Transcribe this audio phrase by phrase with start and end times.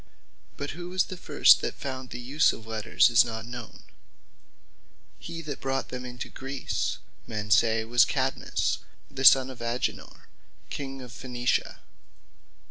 [0.57, 3.83] But who was the first that found the use of Letters, is not known.
[5.19, 8.79] He that first brought them into Greece, men say was Cadmus,
[9.11, 10.27] the sonne of Agenor,
[10.71, 11.81] King of Phaenicia.